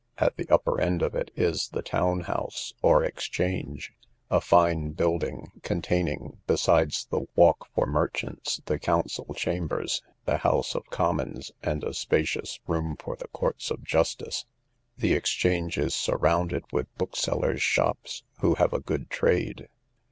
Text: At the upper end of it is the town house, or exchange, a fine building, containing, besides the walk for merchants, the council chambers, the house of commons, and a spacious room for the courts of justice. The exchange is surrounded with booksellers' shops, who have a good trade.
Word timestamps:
At 0.17 0.35
the 0.35 0.49
upper 0.49 0.81
end 0.81 1.03
of 1.03 1.13
it 1.13 1.29
is 1.35 1.69
the 1.69 1.83
town 1.83 2.21
house, 2.21 2.73
or 2.81 3.03
exchange, 3.03 3.93
a 4.31 4.41
fine 4.41 4.93
building, 4.93 5.51
containing, 5.61 6.39
besides 6.47 7.05
the 7.05 7.27
walk 7.35 7.67
for 7.75 7.85
merchants, 7.85 8.61
the 8.65 8.79
council 8.79 9.31
chambers, 9.35 10.01
the 10.25 10.37
house 10.37 10.73
of 10.73 10.89
commons, 10.89 11.51
and 11.61 11.83
a 11.83 11.93
spacious 11.93 12.59
room 12.65 12.95
for 12.97 13.15
the 13.15 13.27
courts 13.27 13.69
of 13.69 13.83
justice. 13.83 14.47
The 14.97 15.13
exchange 15.13 15.77
is 15.77 15.93
surrounded 15.93 16.63
with 16.71 16.87
booksellers' 16.97 17.61
shops, 17.61 18.23
who 18.39 18.55
have 18.55 18.73
a 18.73 18.79
good 18.79 19.07
trade. 19.11 19.67